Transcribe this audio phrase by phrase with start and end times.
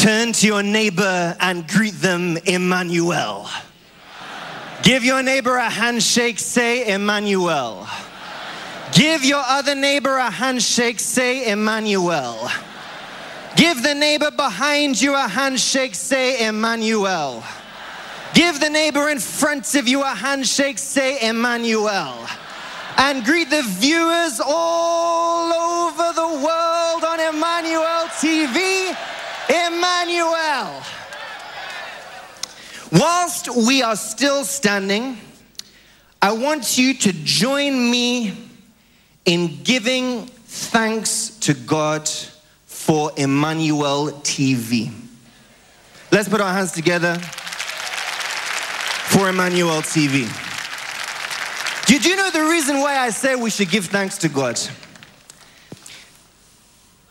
[0.00, 3.50] Turn to your neighbor and greet them, Emmanuel.
[4.82, 7.86] Give your neighbor a handshake, say Emmanuel.
[8.94, 12.48] Give your other neighbor a handshake, say Emmanuel.
[13.56, 17.44] Give the neighbor behind you a handshake, say Emmanuel.
[18.32, 22.26] Give the neighbor in front of you a handshake, say Emmanuel.
[22.96, 28.96] And greet the viewers all over the world on Emmanuel TV,
[29.66, 30.82] Emmanuel.
[32.92, 35.16] Whilst we are still standing,
[36.20, 38.36] I want you to join me
[39.24, 42.08] in giving thanks to God
[42.66, 44.92] for Emmanuel TV.
[46.10, 47.16] Let's put our hands together
[49.10, 50.26] for Emmanuel TV.
[51.86, 54.60] Did you know the reason why I say we should give thanks to God?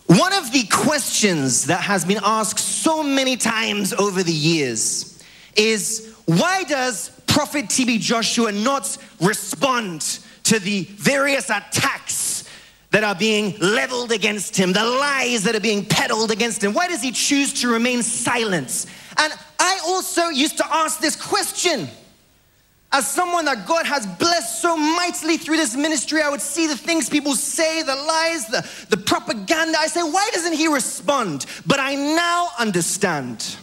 [0.09, 5.24] One of the questions that has been asked so many times over the years
[5.55, 10.02] is why does Prophet TB Joshua not respond
[10.46, 12.49] to the various attacks
[12.90, 16.74] that are being leveled against him, the lies that are being peddled against him?
[16.74, 18.87] Why does he choose to remain silent?
[19.15, 21.87] And I also used to ask this question.
[22.91, 26.76] As someone that God has blessed so mightily through this ministry, I would see the
[26.76, 29.77] things people say, the lies, the, the propaganda.
[29.77, 31.46] I say, why doesn't he respond?
[31.68, 33.57] But I now understand.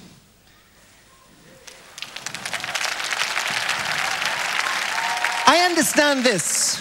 [5.49, 6.81] I understand this.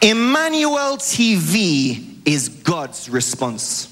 [0.00, 3.88] Emmanuel TV is God's response.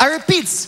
[0.00, 0.66] I repeat,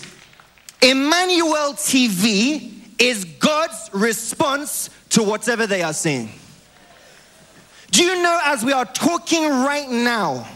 [0.82, 6.30] Emmanuel TV is God's response to whatever they are saying.
[7.92, 10.46] Do you know, as we are talking right now,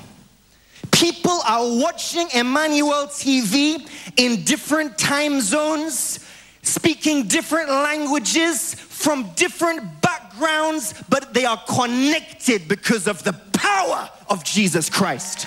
[0.91, 6.21] people are watching Emmanuel TV in different time zones,
[6.63, 14.43] speaking different languages from different backgrounds, but they are connected because of the power of
[14.43, 15.47] Jesus Christ.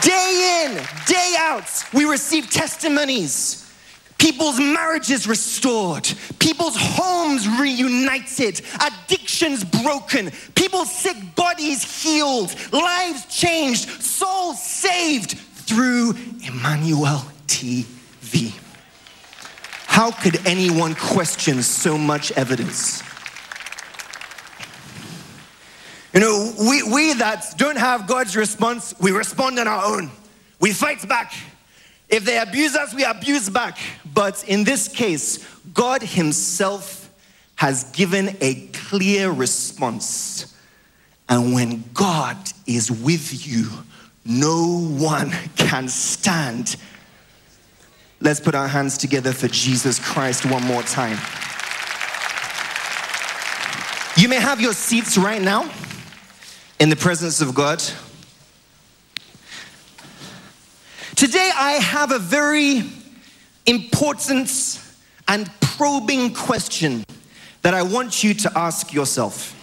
[0.00, 3.68] Day in, day out, we receive testimonies.
[4.16, 14.62] People's marriages restored, people's homes reunited, addictions broken, people's sick bodies healed, lives changed, souls
[14.62, 16.14] saved through
[16.46, 18.52] Emmanuel TV.
[19.86, 23.02] How could anyone question so much evidence?
[26.12, 30.10] You know, we, we that don't have God's response, we respond on our own.
[30.60, 31.32] We fight back.
[32.08, 33.78] If they abuse us, we abuse back.
[34.12, 35.38] But in this case,
[35.72, 37.10] God Himself
[37.54, 40.54] has given a clear response.
[41.28, 42.36] And when God
[42.66, 43.68] is with you,
[44.26, 46.76] no one can stand.
[48.20, 51.16] Let's put our hands together for Jesus Christ one more time.
[54.16, 55.70] You may have your seats right now
[56.82, 57.80] in the presence of God.
[61.14, 62.82] Today, I have a very
[63.66, 64.80] important
[65.28, 67.04] and probing question
[67.62, 69.54] that I want you to ask yourself.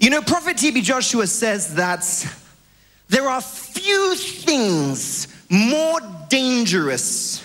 [0.00, 2.02] You know, Prophet TB Joshua says that
[3.10, 7.44] there are few things more dangerous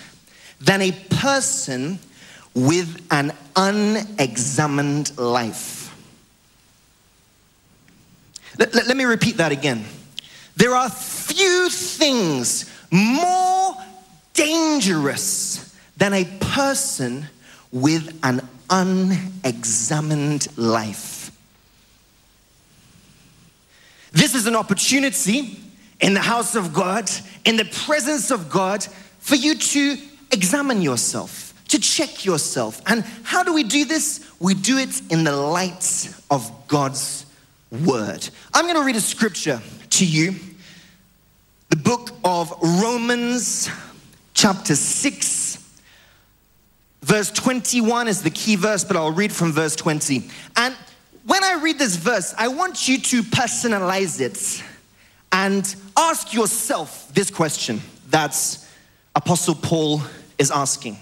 [0.62, 1.98] than a person
[2.54, 5.87] with an unexamined life.
[8.58, 9.84] Let, let, let me repeat that again.
[10.56, 13.76] There are few things more
[14.34, 17.26] dangerous than a person
[17.70, 21.30] with an unexamined life.
[24.12, 25.60] This is an opportunity
[26.00, 27.10] in the house of God,
[27.44, 28.84] in the presence of God,
[29.20, 29.96] for you to
[30.32, 32.80] examine yourself, to check yourself.
[32.86, 34.28] And how do we do this?
[34.40, 37.26] We do it in the light of God's
[37.70, 38.28] word.
[38.54, 39.60] I'm going to read a scripture
[39.90, 40.34] to you.
[41.70, 43.68] The book of Romans,
[44.34, 45.78] chapter 6,
[47.02, 50.30] verse 21 is the key verse, but I'll read from verse 20.
[50.56, 50.74] And
[51.26, 54.64] when I read this verse, I want you to personalize it
[55.30, 58.34] and ask yourself this question that
[59.14, 60.00] Apostle Paul
[60.38, 60.96] is asking.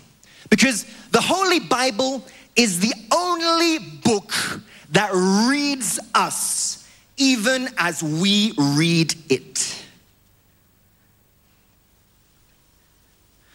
[0.51, 2.25] Because the Holy Bible
[2.57, 4.33] is the only book
[4.91, 5.11] that
[5.49, 9.85] reads us even as we read it.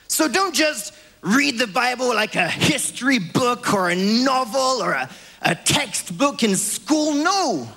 [0.07, 5.09] So don't just read the Bible like a history book or a novel or a,
[5.41, 7.13] a textbook in school.
[7.13, 7.67] No.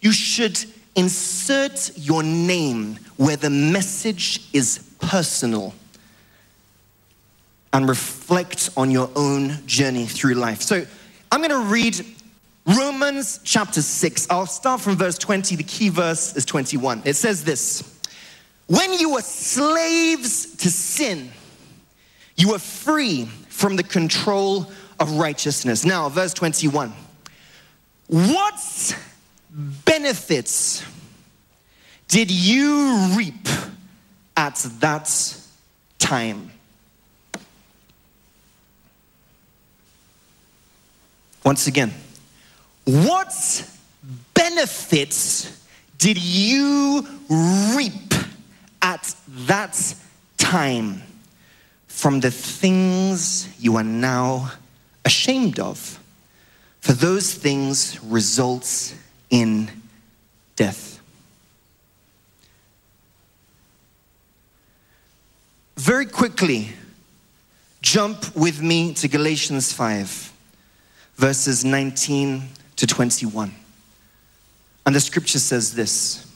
[0.00, 0.58] you should
[0.94, 5.74] insert your name where the message is personal
[7.72, 10.62] and reflect on your own journey through life.
[10.62, 10.86] So
[11.30, 12.04] I'm going to read
[12.66, 14.26] Romans chapter 6.
[14.28, 15.54] I'll start from verse 20.
[15.54, 17.02] The key verse is 21.
[17.04, 18.00] It says this
[18.66, 21.30] When you were slaves to sin,
[22.36, 25.84] you were free from the control of righteousness.
[25.84, 26.92] Now, verse 21.
[28.08, 28.98] What
[29.84, 30.84] benefits
[32.08, 33.48] did you reap
[34.36, 35.36] at that
[35.98, 36.50] time?
[41.44, 41.92] Once again,
[42.86, 43.68] what
[44.32, 45.60] benefits
[45.98, 47.06] did you
[47.76, 48.14] reap
[48.80, 49.94] at that
[50.38, 51.02] time
[51.88, 54.52] from the things you are now
[55.04, 55.98] ashamed of?
[56.80, 58.94] For those things results
[59.30, 59.68] in
[60.54, 61.00] death.
[65.76, 66.70] Very quickly,
[67.82, 70.32] jump with me to Galatians 5
[71.16, 72.42] verses 19
[72.76, 73.54] to 21.
[74.84, 76.26] And the scripture says this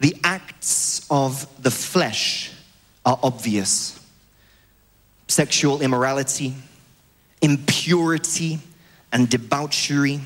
[0.00, 2.52] The acts of the flesh
[3.04, 3.98] are obvious
[5.28, 6.54] sexual immorality,
[7.40, 8.58] impurity
[9.12, 10.20] and debauchery,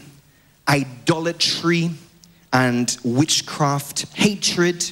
[0.68, 1.90] idolatry
[2.52, 4.90] and witchcraft, hatred,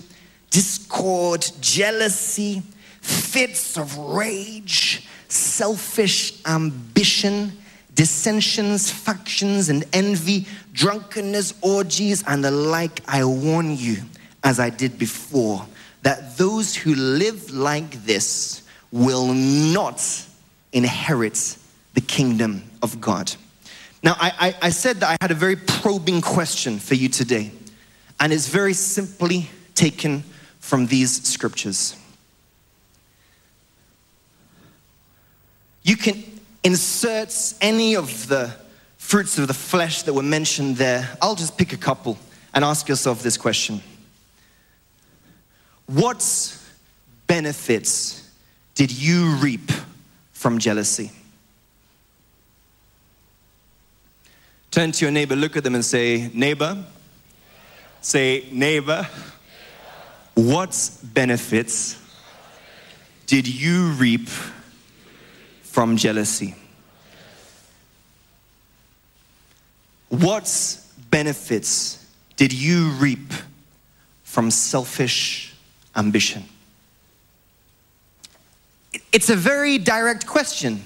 [0.50, 2.62] discord, jealousy,
[3.00, 7.52] fits of rage, selfish ambition
[7.94, 13.98] dissensions, factions, and envy, drunkenness, orgies, and the like, I warn you,
[14.42, 15.64] as I did before,
[16.02, 20.26] that those who live like this will not
[20.72, 21.56] inherit
[21.94, 23.32] the kingdom of God.
[24.02, 27.52] Now, I, I, I said that I had a very probing question for you today,
[28.20, 30.24] and it's very simply taken
[30.60, 31.96] from these scriptures.
[35.82, 36.33] You can
[36.64, 38.54] inserts any of the
[38.96, 42.18] fruits of the flesh that were mentioned there, I'll just pick a couple
[42.54, 43.82] and ask yourself this question.
[45.86, 46.58] What
[47.26, 48.30] benefits
[48.74, 49.70] did you reap
[50.32, 51.12] from jealousy?
[54.70, 56.82] Turn to your neighbor, look at them, and say, Neighbor,
[58.00, 59.06] say, Neighbor,
[60.34, 62.00] what benefits
[63.26, 64.28] did you reap
[65.74, 66.54] from jealousy?
[70.08, 70.78] What
[71.10, 72.06] benefits
[72.36, 73.32] did you reap
[74.22, 75.52] from selfish
[75.96, 76.44] ambition?
[79.12, 80.84] It's a very direct question.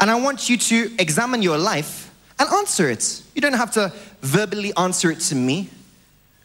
[0.00, 3.22] And I want you to examine your life and answer it.
[3.36, 3.92] You don't have to
[4.22, 5.70] verbally answer it to me.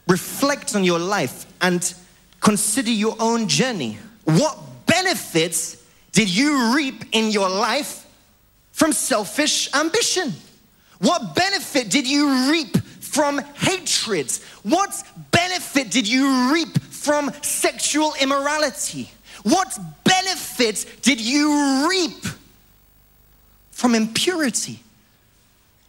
[0.08, 1.96] Reflect on your life and
[2.42, 3.98] consider your own journey.
[4.26, 5.82] What benefits
[6.16, 8.08] did you reap in your life
[8.72, 10.34] from selfish ambition?
[11.00, 14.32] What benefit did you reap from hatred?
[14.64, 19.12] What benefit did you reap from sexual immorality?
[19.44, 22.24] What benefit did you reap
[23.72, 24.80] from impurity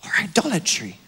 [0.04, 0.98] or idolatry?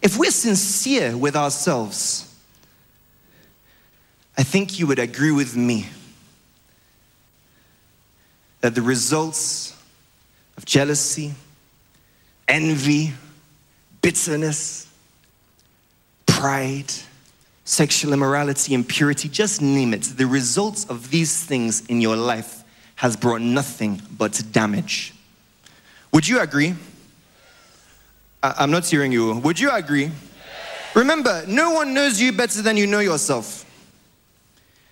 [0.00, 2.25] If we're sincere with ourselves,
[4.38, 5.88] I think you would agree with me
[8.60, 9.74] that the results
[10.56, 11.34] of jealousy,
[12.48, 13.12] envy,
[14.02, 14.88] bitterness,
[16.26, 16.92] pride,
[17.64, 22.62] sexual immorality, impurity, just name it, the results of these things in your life
[22.96, 25.12] has brought nothing but damage.
[26.12, 26.74] Would you agree?
[28.42, 29.34] I'm not hearing you.
[29.34, 30.10] Would you agree?
[30.94, 33.65] Remember, no one knows you better than you know yourself.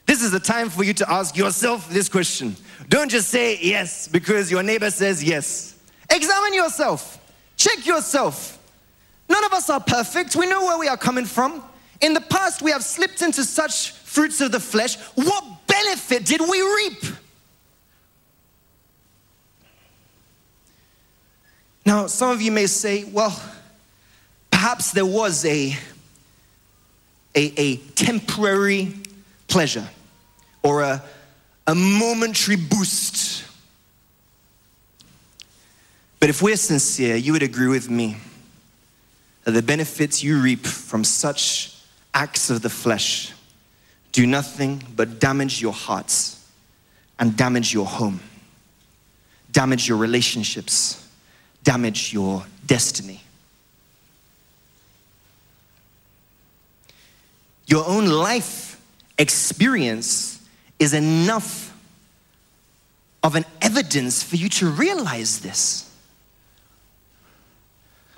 [0.06, 2.56] This is the time for you to ask yourself this question.
[2.88, 5.76] Don't just say yes because your neighbor says yes.
[6.11, 7.18] Examine yourself,
[7.56, 8.58] check yourself.
[9.28, 10.37] None of us are perfect.
[10.37, 11.62] We know where we are coming from.
[12.00, 14.96] In the past, we have slipped into such fruits of the flesh.
[15.14, 17.04] What benefit did we reap?
[21.87, 23.38] Now, some of you may say, well,
[24.50, 25.76] perhaps there was a,
[27.34, 28.94] a, a temporary
[29.54, 29.88] pleasure
[30.64, 31.00] or a,
[31.68, 33.44] a momentary boost.
[36.18, 38.16] But if we're sincere, you would agree with me
[39.44, 41.80] that the benefits you reap from such
[42.12, 43.32] acts of the flesh
[44.11, 46.44] do nothing but damage your hearts
[47.20, 48.18] and damage your home,
[49.52, 51.08] damage your relationships,
[51.62, 53.23] damage your destiny.
[57.68, 58.74] Your own life
[59.18, 60.40] experience
[60.78, 61.73] is enough
[63.23, 65.90] of an evidence for you to realize this.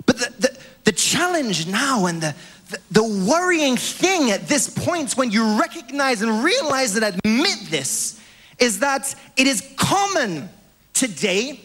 [0.05, 2.35] But the, the, the challenge now and the,
[2.69, 8.19] the, the worrying thing at this point when you recognize and realize and admit this
[8.59, 10.49] is that it is common
[10.93, 11.61] today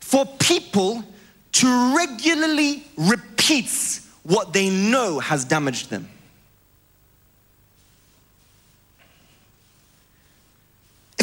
[0.00, 1.04] for people
[1.52, 6.08] to regularly repeat what they know has damaged them.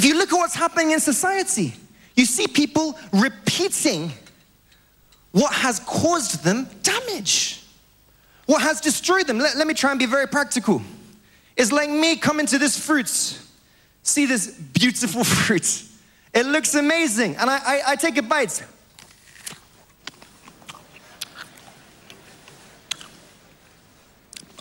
[0.02, 1.76] If you look at what's happening in society,
[2.16, 4.12] you see people repeating
[5.32, 7.62] what has caused them damage,
[8.48, 9.38] what has destroyed them.
[9.38, 10.82] Let, let me try and be very practical.
[11.56, 13.10] It's like me coming to this fruit,
[14.02, 15.84] see this beautiful fruit.
[16.34, 18.66] It looks amazing, and I, I, I take a bite.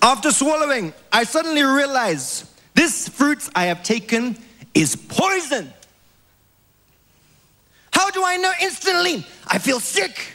[0.03, 2.45] After swallowing, I suddenly realize
[2.75, 4.37] this fruit I have taken
[4.75, 5.73] is poison.
[7.93, 9.27] How do I know instantly?
[9.47, 10.33] I feel sick.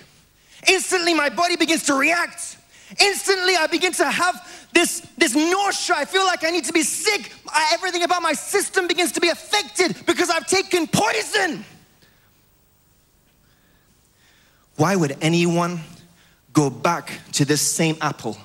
[0.68, 2.58] Instantly, my body begins to react.
[3.00, 5.96] Instantly, I begin to have this, this nausea.
[5.98, 7.32] I feel like I need to be sick.
[7.48, 11.65] I, everything about my system begins to be affected because I've taken poison.
[14.75, 15.80] Why would anyone
[16.51, 18.38] go back to this same apple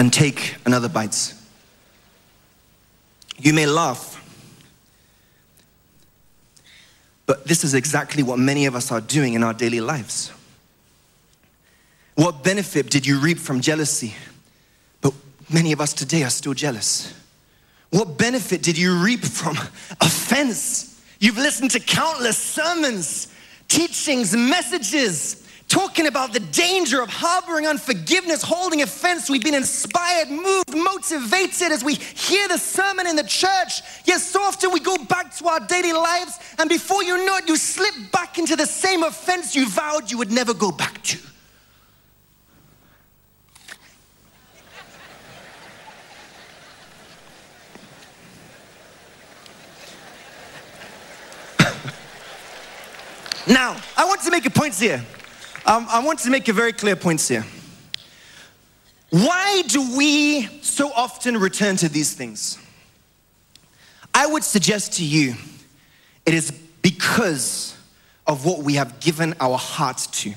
[0.00, 1.34] and take another bite.
[3.36, 4.16] You may laugh,
[7.26, 10.32] but this is exactly what many of us are doing in our daily lives.
[12.14, 14.14] What benefit did you reap from jealousy?
[15.02, 15.12] But
[15.52, 17.12] many of us today are still jealous.
[17.90, 19.58] What benefit did you reap from
[20.00, 20.98] offense?
[21.18, 23.28] You've listened to countless sermons,
[23.68, 29.30] teachings, messages talking about the danger of harboring unforgiveness, holding offense.
[29.30, 33.80] We've been inspired, moved, motivated as we hear the sermon in the church.
[34.04, 37.48] Yes, so often we go back to our daily lives, and before you know it,
[37.48, 41.18] you slip back into the same offense you vowed you would never go back to.
[53.46, 55.04] now, I want to make a point here.
[55.66, 57.44] Um, I want to make a very clear point here.
[59.10, 62.58] Why do we so often return to these things?
[64.14, 65.34] I would suggest to you
[66.24, 67.76] it is because
[68.26, 70.32] of what we have given our hearts to.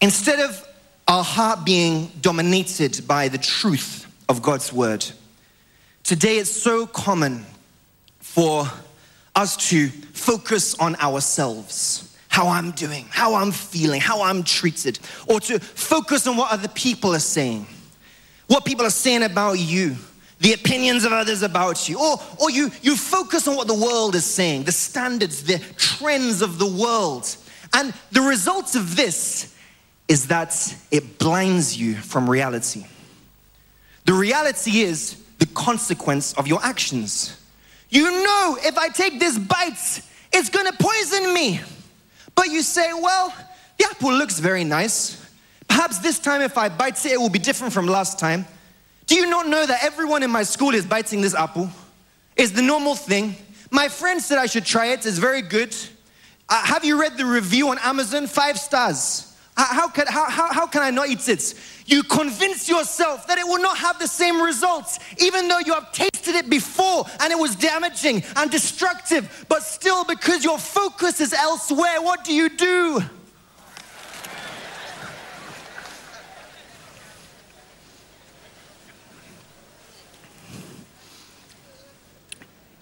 [0.00, 0.66] Instead of
[1.06, 5.04] our heart being dominated by the truth of God's word,
[6.02, 7.46] today it's so common
[8.18, 8.68] for
[9.36, 15.38] us to focus on ourselves, how I'm doing, how I'm feeling, how I'm treated, or
[15.40, 17.66] to focus on what other people are saying,
[18.48, 19.96] what people are saying about you,
[20.40, 24.14] the opinions of others about you, or, or you, you focus on what the world
[24.14, 27.36] is saying, the standards, the trends of the world.
[27.74, 29.54] And the result of this
[30.08, 32.86] is that it blinds you from reality.
[34.04, 37.36] The reality is the consequence of your actions.
[37.88, 40.02] You know, if I take this bite,
[40.32, 41.60] it's gonna poison me.
[42.34, 43.34] But you say, well,
[43.78, 45.22] the apple looks very nice.
[45.68, 48.46] Perhaps this time, if I bite it, it will be different from last time.
[49.06, 51.70] Do you not know that everyone in my school is biting this apple?
[52.36, 53.36] It's the normal thing.
[53.70, 55.74] My friend said I should try it, it's very good.
[56.48, 58.26] Uh, have you read the review on Amazon?
[58.26, 59.25] Five stars.
[59.56, 61.54] How can, how, how, how can I not eat it?
[61.86, 65.92] You convince yourself that it will not have the same results, even though you have
[65.92, 69.46] tasted it before and it was damaging and destructive.
[69.48, 73.00] But still, because your focus is elsewhere, what do you do?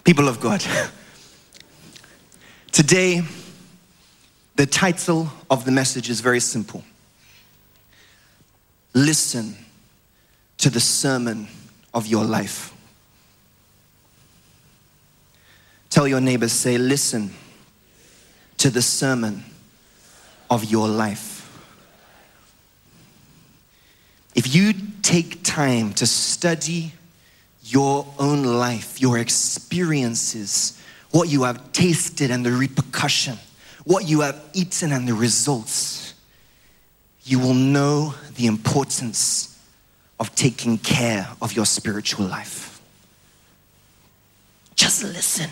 [0.03, 0.63] People of God,
[2.71, 3.23] today,
[4.55, 6.83] the title of the message is very simple
[8.93, 9.57] Listen
[10.57, 11.47] to the sermon
[11.93, 12.73] of your life.
[15.89, 17.33] Tell your neighbors, say, Listen
[18.57, 19.43] to the sermon
[20.49, 21.35] of your life.
[24.33, 26.93] If you take time to study
[27.63, 30.81] your own life, your experiences,
[31.11, 33.37] what you have tasted, and the repercussion,
[33.85, 36.13] what you have eaten and the results,
[37.23, 39.57] you will know the importance
[40.19, 42.81] of taking care of your spiritual life.
[44.75, 45.49] Just listen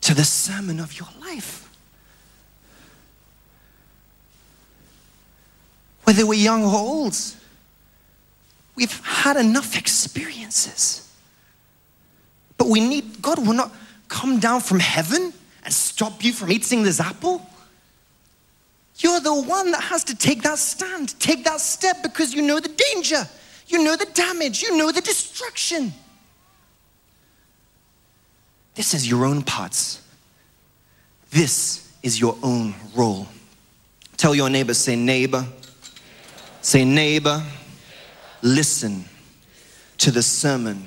[0.00, 1.68] to the sermon of your life.
[6.04, 7.16] Whether we're young or old,
[8.76, 11.10] we've had enough experiences.
[12.58, 13.72] But we need, God will not
[14.08, 15.32] come down from heaven
[15.72, 17.44] stop you from eating this apple.
[18.98, 22.60] You're the one that has to take that stand, take that step because you know
[22.60, 23.28] the danger,
[23.66, 25.92] you know the damage, you know the destruction.
[28.74, 30.00] This is your own parts.
[31.30, 33.26] This is your own role.
[34.16, 35.44] Tell your neighbor, say, neighbor,
[36.60, 37.42] say, neighbor,
[38.42, 39.04] listen
[39.98, 40.86] to the sermon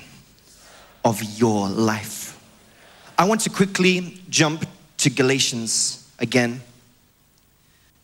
[1.04, 2.17] of your life.
[3.20, 6.62] I want to quickly jump to Galatians again.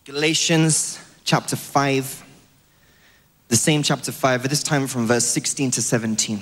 [0.06, 2.26] Galatians chapter 5,
[3.48, 6.42] the same chapter 5, but this time from verse 16 to 17.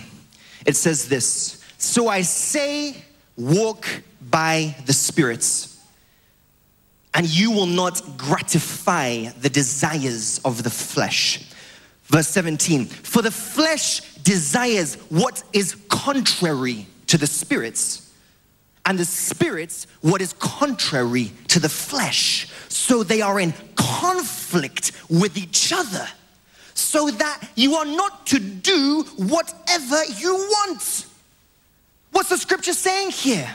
[0.65, 3.03] It says this So I say,
[3.35, 3.87] walk
[4.29, 5.77] by the spirits,
[7.13, 11.43] and you will not gratify the desires of the flesh.
[12.05, 18.07] Verse 17 For the flesh desires what is contrary to the spirits
[18.85, 22.47] and the spirits what is contrary to the flesh.
[22.67, 26.07] So they are in conflict with each other,
[26.73, 31.05] so that you are not to do whatever you want.
[32.11, 33.53] What's the scripture saying here?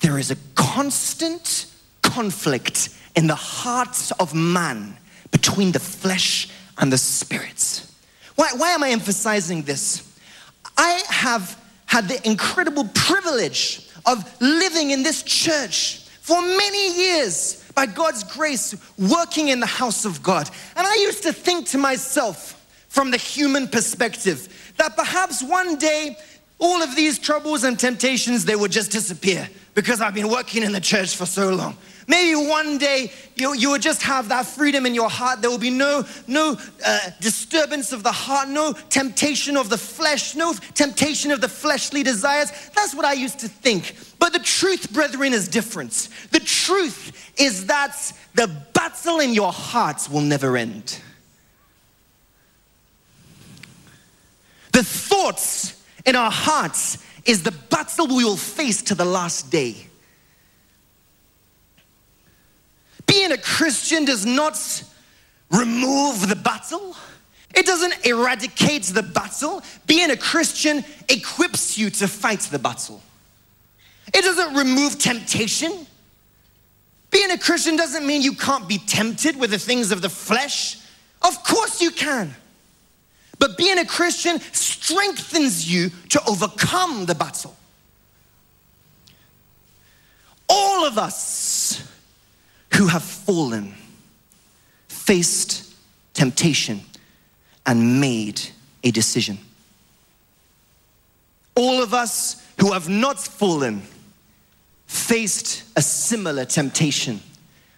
[0.00, 1.66] There is a constant
[2.02, 4.96] conflict in the hearts of man
[5.30, 6.48] between the flesh
[6.78, 7.94] and the spirits.
[8.34, 10.02] Why, why am I emphasizing this?
[10.76, 11.61] I have
[11.92, 18.74] had the incredible privilege of living in this church for many years by God's grace,
[18.98, 20.48] working in the house of God.
[20.74, 22.58] And I used to think to myself,
[22.88, 26.16] from the human perspective, that perhaps one day
[26.58, 30.72] all of these troubles and temptations they would just disappear because I've been working in
[30.72, 31.76] the church for so long.
[32.08, 35.40] Maybe one day you, you will just have that freedom in your heart.
[35.40, 40.34] There will be no, no uh, disturbance of the heart, no temptation of the flesh,
[40.34, 42.50] no temptation of the fleshly desires.
[42.74, 43.96] That's what I used to think.
[44.18, 46.08] But the truth, brethren, is different.
[46.30, 47.96] The truth is that
[48.34, 51.00] the battle in your hearts will never end.
[54.72, 59.86] The thoughts in our hearts is the battle we will face to the last day.
[63.12, 64.56] Being a Christian does not
[65.50, 66.96] remove the battle.
[67.54, 69.62] It doesn't eradicate the battle.
[69.86, 73.02] Being a Christian equips you to fight the battle.
[74.14, 75.86] It doesn't remove temptation.
[77.10, 80.78] Being a Christian doesn't mean you can't be tempted with the things of the flesh.
[81.20, 82.34] Of course you can.
[83.38, 87.54] But being a Christian strengthens you to overcome the battle.
[90.48, 91.86] All of us
[92.74, 93.74] who have fallen,
[94.88, 95.72] faced
[96.14, 96.80] temptation,
[97.66, 98.40] and made
[98.82, 99.38] a decision.
[101.54, 103.82] All of us who have not fallen,
[104.86, 107.20] faced a similar temptation,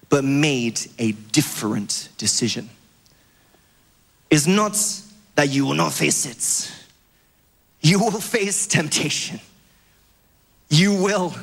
[0.08, 2.68] but made a different decision.
[4.30, 4.76] Is not
[5.34, 6.72] that you will not face it.
[7.80, 9.40] You will face temptation.
[10.70, 11.34] You will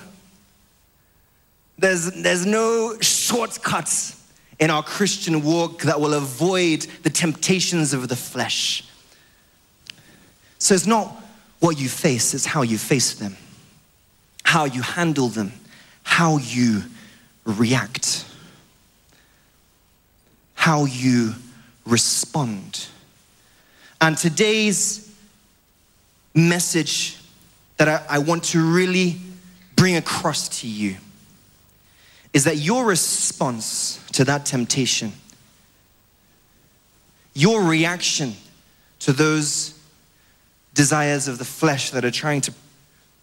[1.82, 4.18] there's, there's no shortcuts
[4.60, 8.88] in our Christian walk that will avoid the temptations of the flesh.
[10.60, 11.08] So it's not
[11.60, 13.36] what you face, it's how you face them,
[14.44, 15.52] how you handle them,
[16.04, 16.84] how you
[17.46, 18.26] react,
[20.54, 21.34] how you
[21.88, 22.88] respond.
[24.00, 25.12] And today's
[26.36, 27.18] message
[27.78, 29.18] that I, I want to really
[29.76, 30.98] bring across to you
[32.34, 35.12] is that your response to that temptation,
[37.34, 38.34] your reaction
[39.00, 39.78] to those
[40.74, 42.54] desires of the flesh that are trying to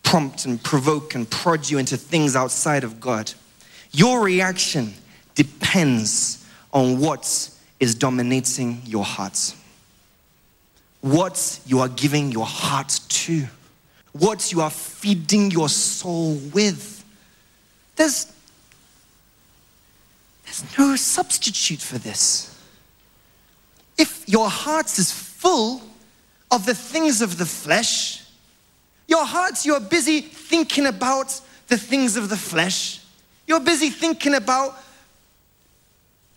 [0.03, 3.33] prompt and provoke and prod you into things outside of God,
[3.93, 4.95] your reaction
[5.35, 9.55] depends on what is dominating your heart.
[11.01, 13.47] What you are giving your heart to,
[14.13, 17.05] what you are feeding your soul with.
[17.97, 18.33] There's
[20.61, 22.55] there's no substitute for this.
[23.97, 25.83] If your heart is full
[26.51, 28.25] of the things of the flesh,
[29.07, 33.01] your heart, you're busy thinking about the things of the flesh.
[33.47, 34.79] You're busy thinking about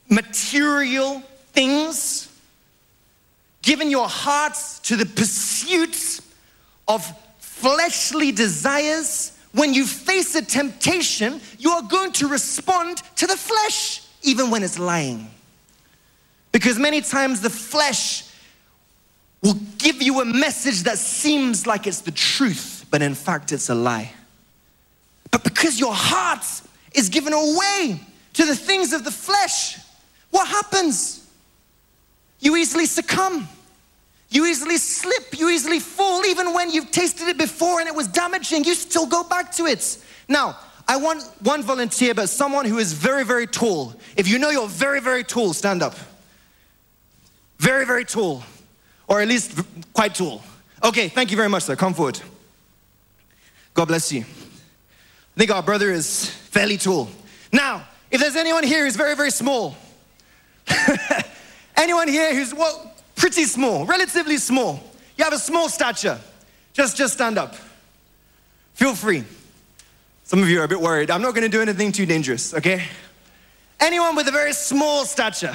[0.10, 1.22] material
[1.54, 2.28] things.
[3.62, 6.20] given your hearts to the pursuit
[6.88, 7.06] of
[7.40, 14.02] fleshly desires, when you face a temptation, you are going to respond to the flesh,
[14.22, 15.30] even when it's lying.
[16.52, 18.24] Because many times the flesh
[19.42, 23.70] will give you a message that seems like it's the truth, but in fact it's
[23.70, 24.12] a lie.
[25.32, 26.46] But because your heart
[26.94, 28.00] is given away
[28.34, 29.78] to the things of the flesh,
[30.30, 31.28] what happens?
[32.40, 33.48] You easily succumb.
[34.30, 35.38] You easily slip.
[35.38, 36.26] You easily fall.
[36.26, 39.66] Even when you've tasted it before and it was damaging, you still go back to
[39.66, 39.98] it.
[40.28, 43.94] Now, I want one volunteer, but someone who is very, very tall.
[44.17, 45.96] If you know you're very, very tall, stand up.
[47.58, 48.44] Very, very tall,
[49.08, 49.60] or at least
[49.94, 50.44] quite tall.
[50.84, 51.76] Okay, thank you very much, sir.
[51.76, 52.20] Come forward.
[53.74, 54.22] God bless you.
[54.22, 57.10] I think our brother is fairly tall.
[57.54, 59.76] Now, if there's anyone here who's very, very small,
[61.78, 64.80] anyone here who's well, pretty small, relatively small,
[65.17, 66.20] you have a small stature,
[66.74, 67.56] just just stand up.
[68.74, 69.24] Feel free.
[70.32, 71.12] Some of you are a bit worried.
[71.12, 72.86] I'm not going to do anything too dangerous, okay?
[73.82, 75.54] Anyone with a very small stature.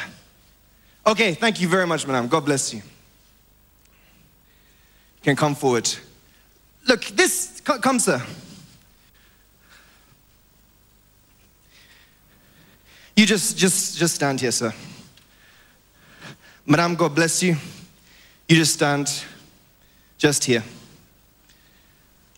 [1.07, 2.29] Okay, thank you very much, madam.
[2.29, 2.81] God bless you.
[2.81, 2.85] You
[5.23, 5.91] can come forward.
[6.87, 8.23] Look, this, come, sir.
[13.17, 14.75] You just, just, just stand here, sir.
[16.67, 17.57] Madam, God bless you.
[18.47, 19.25] You just stand
[20.19, 20.63] just here.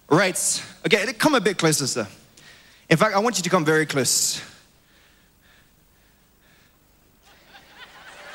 [0.09, 0.64] Right.
[0.87, 2.07] Okay, come a bit closer, sir.
[2.88, 4.42] In fact, I want you to come very close.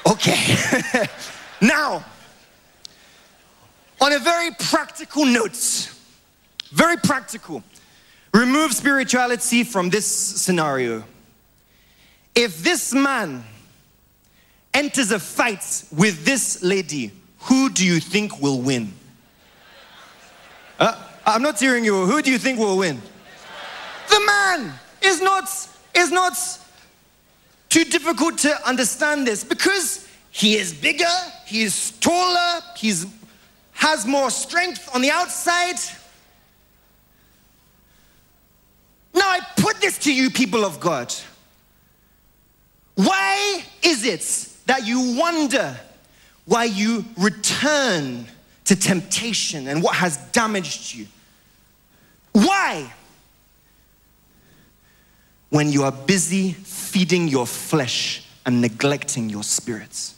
[0.05, 0.57] Okay.
[1.61, 2.03] now,
[3.99, 5.89] on a very practical note,
[6.71, 7.63] very practical,
[8.33, 11.03] remove spirituality from this scenario.
[12.35, 13.43] If this man
[14.73, 18.93] enters a fight with this lady, who do you think will win?
[20.79, 22.05] Uh, I'm not hearing you.
[22.05, 23.01] Who do you think will win?
[24.09, 25.49] The man is not
[25.95, 26.33] is not
[27.69, 31.05] too difficult to understand this because he is bigger,
[31.45, 32.93] he is taller, he
[33.73, 35.75] has more strength on the outside.
[39.13, 41.13] Now, I put this to you, people of God.
[42.95, 45.77] Why is it that you wonder
[46.45, 48.27] why you return
[48.65, 51.07] to temptation and what has damaged you?
[52.31, 52.91] Why?
[55.53, 60.15] When you are busy feeding your flesh and neglecting your spirits.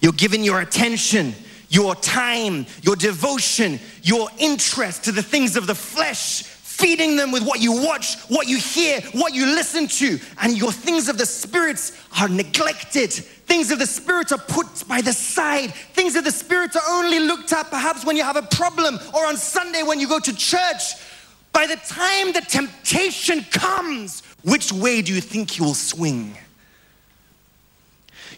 [0.00, 1.34] You're giving your attention,
[1.68, 7.44] your time, your devotion, your interest to the things of the flesh, feeding them with
[7.44, 11.26] what you watch, what you hear, what you listen to, and your things of the
[11.26, 13.12] spirits are neglected.
[13.12, 15.74] Things of the spirit are put by the side.
[15.94, 19.26] Things of the spirit are only looked at perhaps when you have a problem or
[19.26, 20.94] on Sunday when you go to church.
[21.52, 26.36] By the time the temptation comes, which way do you think you will swing?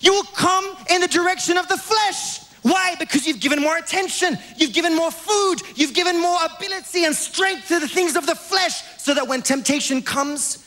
[0.00, 2.40] You will come in the direction of the flesh.
[2.62, 2.94] Why?
[2.98, 7.68] Because you've given more attention, you've given more food, you've given more ability and strength
[7.68, 10.64] to the things of the flesh, so that when temptation comes,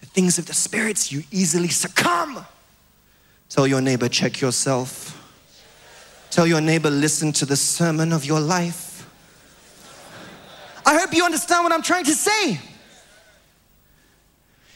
[0.00, 2.44] the things of the spirits, you easily succumb.
[3.48, 5.18] Tell your neighbor, check yourself.
[6.30, 8.91] Tell your neighbor, listen to the sermon of your life.
[10.84, 12.60] I hope you understand what I'm trying to say.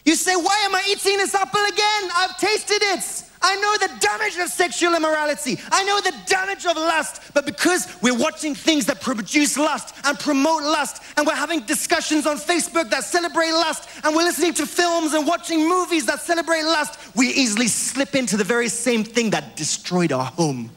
[0.04, 2.10] You say, Why am I eating this apple again?
[2.14, 3.24] I've tasted it.
[3.42, 5.60] I know the damage of sexual immorality.
[5.70, 7.20] I know the damage of lust.
[7.34, 12.26] But because we're watching things that produce lust and promote lust, and we're having discussions
[12.26, 16.62] on Facebook that celebrate lust, and we're listening to films and watching movies that celebrate
[16.62, 20.70] lust, we easily slip into the very same thing that destroyed our home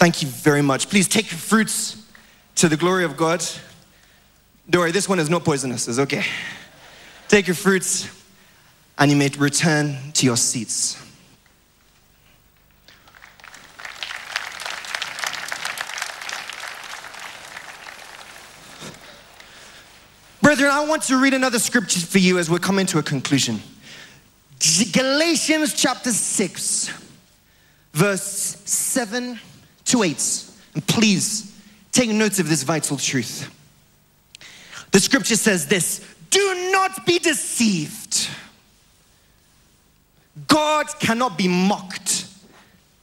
[0.00, 0.88] Thank you very much.
[0.88, 2.02] Please take your fruits
[2.54, 3.44] to the glory of God.
[4.70, 6.24] Don't worry, this one is not poisonous, it's okay.
[7.28, 8.08] Take your fruits
[8.96, 10.96] and you may return to your seats.
[20.40, 23.60] Brethren, I want to read another scripture for you as we're coming to a conclusion.
[24.92, 26.90] Galatians chapter 6,
[27.92, 28.22] verse
[28.64, 29.38] 7
[29.90, 30.56] Two eights.
[30.74, 31.52] And please
[31.90, 33.50] take note of this vital truth.
[34.92, 35.98] The scripture says this
[36.30, 38.28] do not be deceived.
[40.46, 42.26] God cannot be mocked.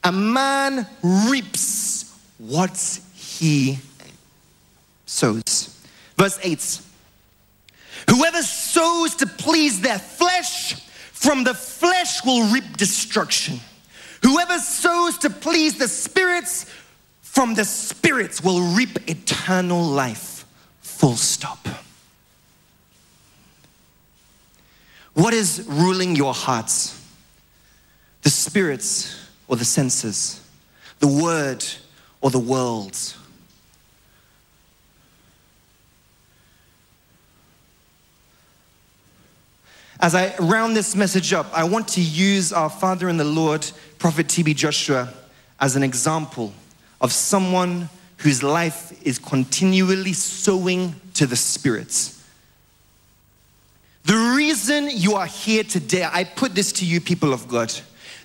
[0.02, 2.78] A man reaps what
[3.14, 3.78] he
[5.04, 5.78] sows.
[6.16, 6.80] Verse 8
[8.08, 10.72] Whoever sows to please their flesh,
[11.12, 13.60] from the flesh will reap destruction.
[14.22, 16.66] Whoever sows to please the spirits,
[17.22, 20.44] from the spirits will reap eternal life.
[20.80, 21.66] Full stop.
[25.14, 27.00] What is ruling your hearts?
[28.22, 30.40] The spirits or the senses?
[31.00, 31.64] The word
[32.20, 32.96] or the world?
[40.00, 43.68] As I round this message up, I want to use our Father in the Lord,
[43.98, 45.12] Prophet TB Joshua,
[45.58, 46.52] as an example
[47.00, 52.24] of someone whose life is continually sowing to the spirits.
[54.04, 57.74] The reason you are here today, I put this to you, people of God.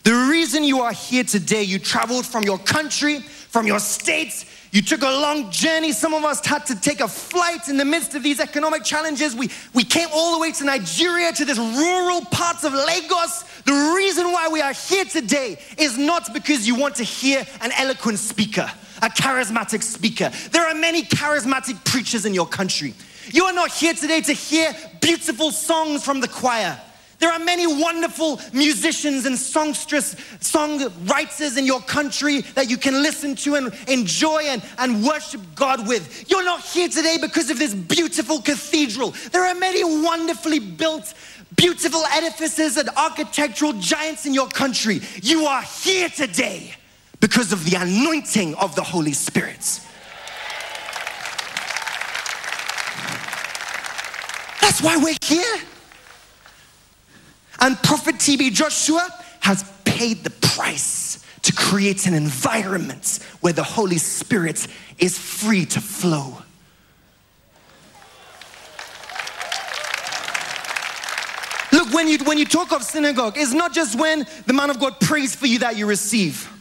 [0.04, 4.82] The reason you are here today, you traveled from your country, from your states, you
[4.82, 5.92] took a long journey.
[5.92, 9.36] Some of us had to take a flight in the midst of these economic challenges.
[9.36, 13.44] We, we came all the way to Nigeria, to this rural parts of Lagos.
[13.66, 17.72] The reason why we are here today is not because you want to hear an
[17.78, 18.68] eloquent speaker,
[19.04, 20.32] a charismatic speaker.
[20.52, 22.96] There are many charismatic preachers in your country.
[23.32, 26.80] You are not here today to hear beautiful songs from the choir.
[27.24, 33.34] There are many wonderful musicians and songstress, songwriters in your country that you can listen
[33.38, 36.30] to and enjoy and, and worship God with.
[36.30, 39.14] You're not here today because of this beautiful cathedral.
[39.32, 41.14] There are many wonderfully built,
[41.56, 45.00] beautiful edifices and architectural giants in your country.
[45.22, 46.76] You are here today
[47.22, 49.80] because of the anointing of the Holy Spirit.
[54.60, 55.62] That's why we're here.
[57.64, 59.08] And Prophet TB Joshua
[59.40, 64.68] has paid the price to create an environment where the Holy Spirit
[65.00, 66.40] is free to flow.
[71.72, 74.78] Look, when you, when you talk of synagogue, it's not just when the man of
[74.78, 76.52] God prays for you that you receive.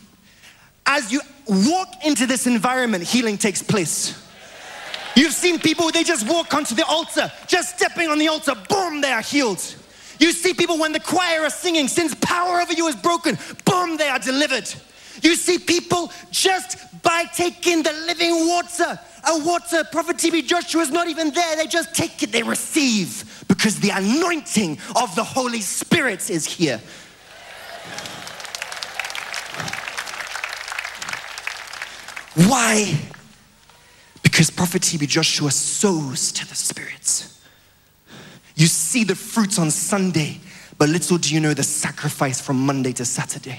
[0.86, 4.24] As you walk into this environment, healing takes place.
[5.16, 9.00] You've seen people, they just walk onto the altar, just stepping on the altar, boom,
[9.00, 9.74] they are healed.
[10.22, 13.96] You see people when the choir are singing, since power over you is broken, boom,
[13.96, 14.72] they are delivered.
[15.20, 20.92] You see people just by taking the living water, a water, Prophet TB Joshua is
[20.92, 21.56] not even there.
[21.56, 26.80] They just take it, they receive because the anointing of the Holy Spirit is here.
[32.36, 32.96] Why?
[34.22, 37.41] Because Prophet TB Joshua sows to the spirits.
[38.62, 40.38] You see the fruits on Sunday,
[40.78, 43.58] but little do you know the sacrifice from Monday to Saturday.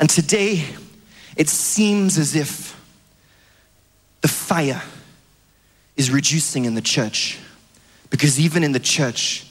[0.00, 0.64] And today,
[1.36, 2.76] it seems as if
[4.20, 4.82] the fire
[5.96, 7.38] is reducing in the church.
[8.10, 9.46] Because even in the church,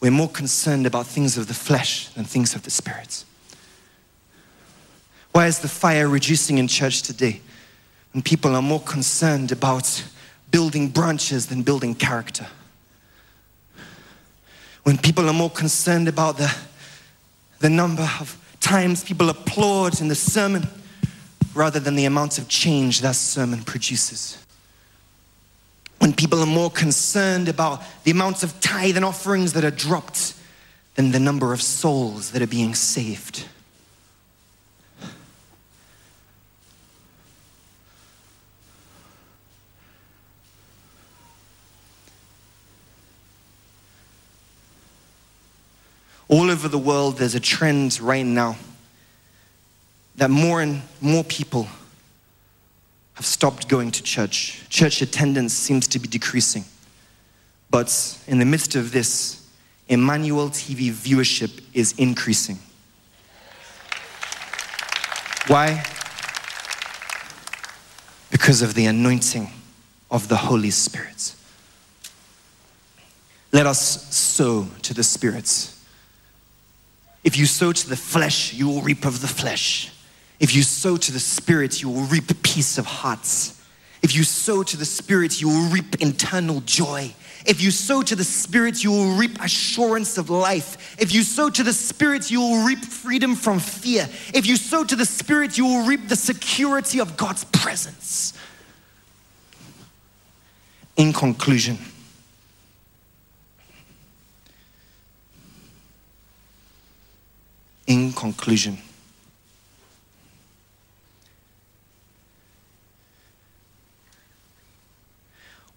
[0.00, 3.24] we're more concerned about things of the flesh than things of the spirit.
[5.30, 7.42] Why is the fire reducing in church today?
[8.12, 10.04] And people are more concerned about
[10.50, 12.46] building branches than building character.
[14.82, 16.54] When people are more concerned about the,
[17.60, 20.66] the number of times people applaud in the sermon
[21.54, 24.38] rather than the amount of change that sermon produces.
[25.98, 30.34] When people are more concerned about the amount of tithe and offerings that are dropped
[30.94, 33.46] than the number of souls that are being saved.
[46.30, 48.56] All over the world, there's a trend right now
[50.14, 51.66] that more and more people
[53.14, 54.64] have stopped going to church.
[54.68, 56.64] Church attendance seems to be decreasing.
[57.68, 59.44] But in the midst of this,
[59.88, 62.60] Emmanuel TV viewership is increasing.
[65.48, 65.82] Why?
[68.30, 69.50] Because of the anointing
[70.12, 71.34] of the Holy Spirit.
[73.50, 75.79] Let us sow to the spirits.
[77.22, 79.92] If you sow to the flesh, you will reap of the flesh.
[80.38, 83.62] If you sow to the spirit, you will reap peace of hearts.
[84.02, 87.14] If you sow to the spirit, you will reap internal joy.
[87.46, 90.96] If you sow to the spirit, you will reap assurance of life.
[90.98, 94.08] If you sow to the spirit, you will reap freedom from fear.
[94.34, 98.32] If you sow to the spirit, you will reap the security of God's presence.
[100.96, 101.78] In conclusion,
[108.32, 108.78] conclusion.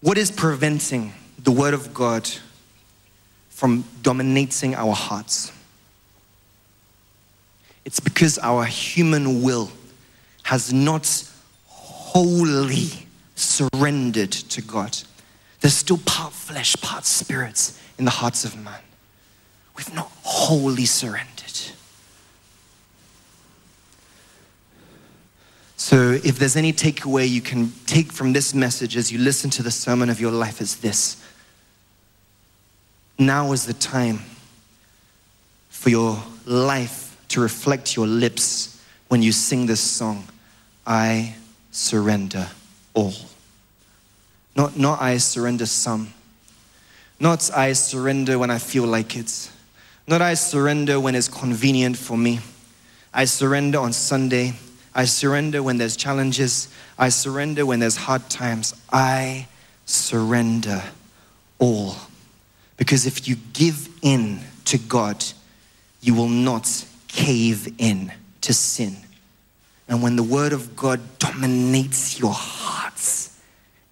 [0.00, 1.12] What is preventing
[1.42, 2.28] the Word of God
[3.48, 5.50] from dominating our hearts?
[7.84, 9.70] It's because our human will
[10.44, 11.06] has not
[11.66, 14.96] wholly surrendered to God.
[15.60, 18.80] There's still part flesh, part spirits in the hearts of man.
[19.76, 21.34] We've not wholly surrendered.
[25.86, 29.62] So, if there's any takeaway you can take from this message as you listen to
[29.62, 31.22] the sermon of your life, is this.
[33.18, 34.20] Now is the time
[35.68, 40.24] for your life to reflect your lips when you sing this song
[40.86, 41.34] I
[41.70, 42.48] surrender
[42.94, 43.12] all.
[44.56, 46.14] Not, not I surrender some.
[47.20, 49.50] Not I surrender when I feel like it.
[50.06, 52.40] Not I surrender when it's convenient for me.
[53.12, 54.54] I surrender on Sunday.
[54.94, 56.68] I surrender when there's challenges.
[56.98, 58.74] I surrender when there's hard times.
[58.92, 59.48] I
[59.86, 60.82] surrender
[61.58, 61.96] all.
[62.76, 65.24] Because if you give in to God,
[66.00, 68.96] you will not cave in to sin.
[69.88, 73.40] And when the word of God dominates your hearts,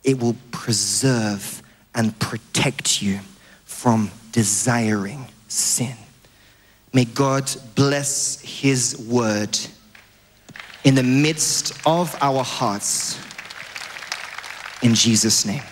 [0.04, 1.62] it will preserve
[1.94, 3.20] and protect you
[3.64, 5.96] from desiring sin.
[6.92, 9.58] May God bless his word
[10.84, 13.18] in the midst of our hearts.
[14.82, 15.62] In Jesus' name.